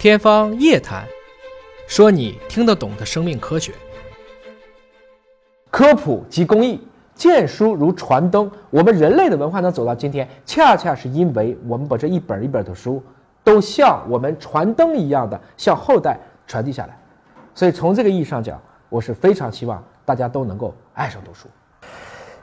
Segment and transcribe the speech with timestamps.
[0.00, 1.04] 天方夜谭，
[1.86, 3.74] 说你听得懂的生命科学。
[5.70, 6.80] 科普及公益，
[7.14, 8.50] 见书如传灯。
[8.70, 13.02] 我们人类的文化能走到今天，恰恰是因为我们把这一本一本的书，
[13.44, 16.98] 都像我们传灯一样的向后代传递下来。
[17.54, 18.58] 所以从这个意义上讲，
[18.88, 21.46] 我是非常希望大家都能够爱上读书。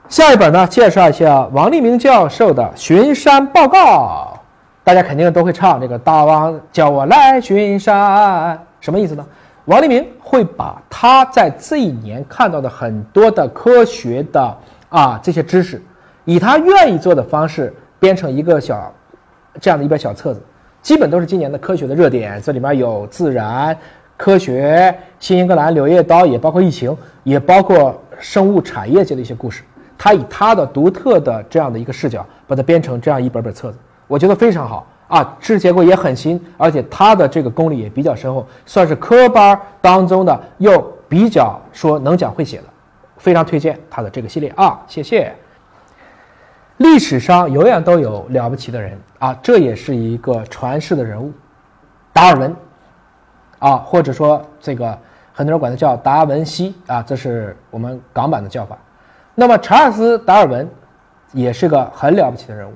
[0.08, 4.32] 下一本呢，介绍一下王立明教授的《巡山报告》。
[4.88, 9.26] 大家肯定都会唱这个“大王叫我来巡山”，什么意思呢？
[9.66, 14.56] 王立明会把他在这一年看到的很多的科学的
[14.88, 15.82] 啊这些知识，
[16.24, 17.70] 以他愿意做的方式
[18.00, 18.90] 编成一个小
[19.60, 20.40] 这样的一本小册子，
[20.80, 22.40] 基本都是今年的科学的热点。
[22.40, 23.76] 这里面有自然
[24.16, 29.62] 科学、新英格兰柳叶刀，也包括疫情，也包括生物产业界的一些故事。
[29.98, 33.76] 他以他的独特的这样的一个视角，把它编成这样一本本册子。
[34.08, 42.64] 我觉得非常好啊，知识结构也很新，而且他的这个功力也比较深厚，算是科班当中的又比较说能讲会写的，
[43.18, 45.32] 非常推荐他的这个系列啊，谢谢。
[46.78, 51.32] 历史上永远都有了不起的人啊，这也是一个传世的人物，
[52.12, 52.54] 达尔文
[53.58, 54.96] 啊，或者说这个
[55.32, 58.78] 很多人管他叫达文西啊，这是我们港版的叫法。
[59.34, 60.68] 那么查尔斯·达尔文
[61.32, 62.72] 也是个很了不起的人物。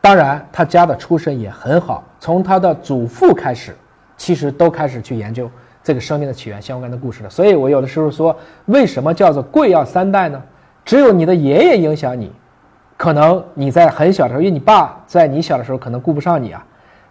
[0.00, 3.76] 当然，他家的出身也很好，从他的祖父开始，
[4.16, 5.50] 其实都开始去研究
[5.82, 7.28] 这个生命的起源相关的故事了。
[7.28, 8.34] 所以我有的时候说，
[8.66, 10.40] 为什么叫做贵要三代呢？
[10.84, 12.32] 只有你的爷爷影响你，
[12.96, 16.64] 可能你在很小的时候，因为你爸在你小的时候可能顾不上你啊，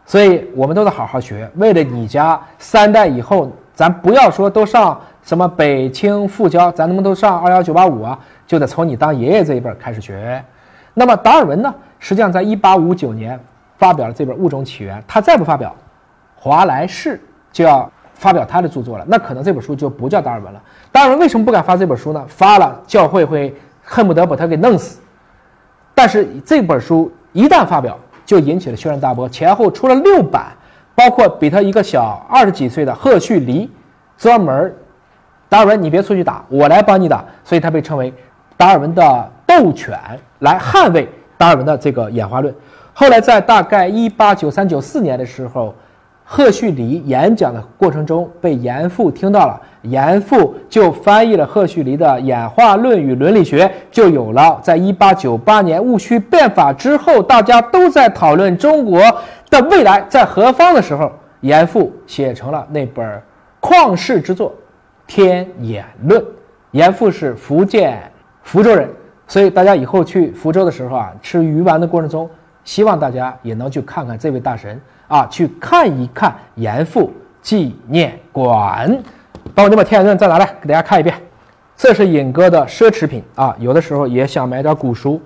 [0.05, 1.47] 所以我们都得好好学。
[1.55, 8.17] 为了你家三代以后，咱不要说都上什么北清复交，咱能不能都上二幺九八五啊？
[8.47, 10.43] 就得从你当爷爷这一辈开始学。
[10.99, 11.71] 那么达尔文呢？
[11.99, 13.39] 实际上，在一八五九年
[13.77, 15.75] 发表了这本《物种起源》，他再不发表，
[16.35, 19.05] 华莱士就要发表他的著作了。
[19.07, 20.59] 那可能这本书就不叫达尔文了。
[20.91, 22.25] 达尔文为什么不敢发这本书呢？
[22.27, 24.99] 发了，教会会恨不得把他给弄死。
[25.93, 27.95] 但是这本书一旦发表，
[28.25, 30.47] 就引起了轩然大波，前后出了六版，
[30.95, 33.69] 包括比他一个小二十几岁的赫胥黎，
[34.17, 34.75] 专门
[35.47, 37.23] 达尔文，你别出去打，我来帮你打。
[37.43, 38.11] 所以他被称为
[38.57, 39.31] 达尔文的。
[39.57, 39.97] 斗犬
[40.39, 42.53] 来捍卫达尔文的这个演化论。
[42.93, 45.73] 后来在大概一八九三九四年的时候，
[46.23, 54.59] 赫胥黎演讲的过程中被严复听到了，严复就翻译了赫胥黎的《演化论与伦理学》，就有了。
[54.61, 59.01] 在一八九八年戊戌变法之后，大家都在讨论中国
[59.49, 63.21] 的未来在何方的时候，严复写成了那本
[63.61, 64.51] 旷世之作
[65.07, 66.21] 《天演论》。
[66.71, 67.99] 严复是福建
[68.43, 68.87] 福州人。
[69.27, 72.29] 所以大家以后去福州的时候啊，吃鱼丸的过程中，
[72.63, 77.11] 希望大家也能去看看这位大神啊，去看一看严复
[77.41, 78.97] 纪念馆。
[79.53, 81.13] 把我那本《天演论》再拿来给大家看一遍。
[81.75, 85.21] 这是尹哥的奢侈品啊，有的时候也想买点古书。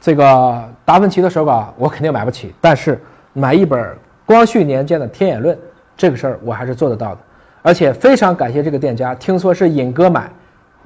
[0.00, 3.00] 这个达芬奇的手稿我肯定买不起，但是
[3.32, 5.56] 买一本光绪年间的《天演论》，
[5.96, 7.18] 这个事儿我还是做得到的。
[7.62, 10.28] 而且非常感谢这个店家，听说是尹哥买。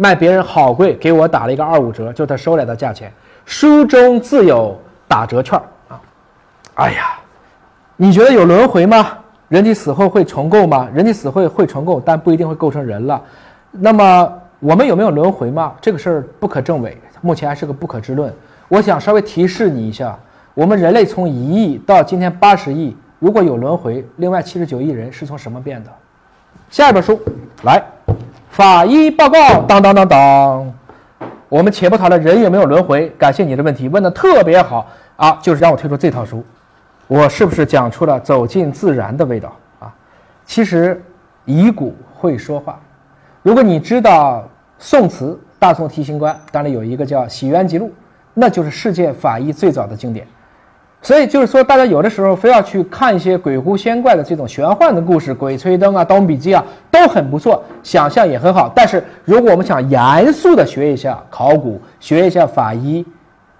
[0.00, 3.12] 卖别人好贵，给我打了一个二五折，就他收来的价钱。
[3.44, 4.74] 书中自有
[5.06, 6.00] 打折券啊！
[6.76, 7.20] 哎呀，
[7.98, 9.18] 你觉得有轮回吗？
[9.48, 10.88] 人体死后会重构吗？
[10.94, 13.20] 人体死后会重构，但不一定会构成人了。
[13.72, 15.74] 那么我们有没有轮回吗？
[15.82, 18.32] 这个事儿不可证伪，目前还是个不可知论。
[18.68, 20.18] 我想稍微提示你一下，
[20.54, 25.90] 我们人类从一亿到今天八十亿，如果有轮回，另外七十九亿人是从什么变的？
[26.70, 27.20] 下一本书
[27.64, 27.84] 来。
[28.60, 30.70] 法医报告，当当当当，
[31.48, 33.08] 我们且不讨论人有没有轮回。
[33.16, 35.38] 感谢你的问题，问的特别好啊！
[35.40, 36.44] 就是让我推出这套书，
[37.06, 39.90] 我是不是讲出了走进自然的味道啊？
[40.44, 41.02] 其实
[41.46, 42.78] 遗骨会说话。
[43.40, 44.46] 如果你知道
[44.78, 45.28] 宋词
[45.58, 47.86] 《大宋提刑官》，当然有一个叫《洗冤集录》，
[48.34, 50.26] 那就是世界法医最早的经典。
[51.02, 58.70] 所以就是说，大家有的时候非要去看一些鬼狐仙怪的这种玄幻的故事，《鬼吹灯》啊，《盗墓笔记》啊，都很不错，想象也很好。
[58.76, 63.04] 但是如果我们想严肃的学一下考古，学一下法医，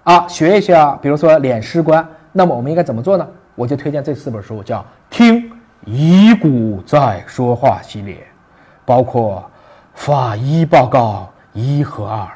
[0.05, 3.27] 啊，学一下比如说殓尸官，那么我们应该怎么做呢？
[3.55, 4.79] 我就推荐这四本书，叫
[5.09, 5.51] 《听
[5.87, 8.19] 遗骨在说话》系列，
[8.85, 9.43] 包括
[9.95, 12.29] 法医报告一和二、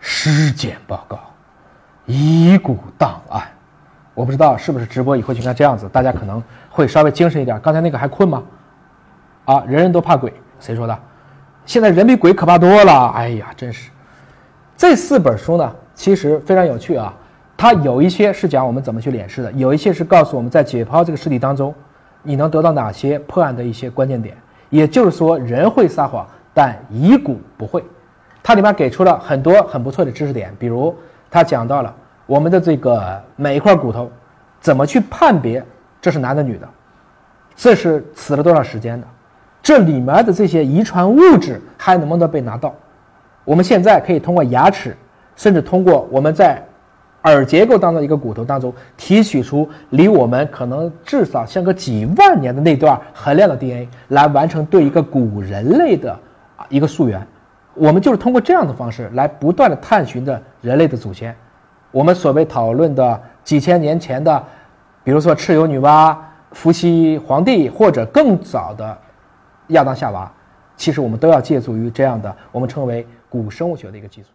[0.00, 1.20] 尸检报告、
[2.04, 3.42] 遗骨档案。
[4.18, 7.56] 我不知道是不是直播以后就应该这样子，大家可能会稍微精神一点。
[7.60, 8.42] 刚才那个还困吗？
[9.44, 10.98] 啊，人人都怕鬼，谁说的？
[11.64, 13.10] 现在人比鬼可怕多了。
[13.10, 13.92] 哎呀，真是。
[14.76, 17.14] 这四本书呢，其实非常有趣啊。
[17.56, 21.72] 它有一些是讲我们怎么去脸试的，有一些是告诉我们在解剖这个尸体当中，
[22.24, 24.36] 你能得到哪些破案的一些关键点？
[24.68, 27.84] 也就是说，人会撒谎，但遗骨不会。
[28.42, 30.92] 它里面给出了很多很不错的知识点，比如
[31.30, 31.94] 它讲到了
[32.28, 34.10] 我们的这个每一块骨头
[34.60, 35.64] 怎么去判别
[35.98, 36.68] 这是男的女的，
[37.56, 39.06] 这是死了多少时间的，
[39.62, 42.74] 这里面的这些遗传物质还能不能被拿到？
[43.44, 44.94] 我们现在可以通过牙齿，
[45.36, 46.62] 甚至通过我们在
[47.22, 56.12] 耳结构当中一个骨头当中提取出离我们可能至少相隔几万年的那段很亮的 DNA，来完成对一个古人类的
[56.58, 57.26] 啊一个溯源。
[57.72, 61.34] 我们就是通过这样的方式来不断的探寻着人类的祖先。
[61.90, 64.42] 我们所谓讨论的几千年前的，
[65.02, 66.16] 比如说蚩尤女娲、
[66.52, 68.96] 伏羲皇帝，或者更早的
[69.68, 70.30] 亚当夏娃，
[70.76, 74.28] 其实我们都要借助于这样的我们称为古生物学的一个技术。